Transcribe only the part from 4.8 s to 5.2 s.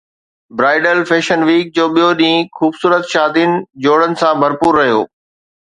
رهيو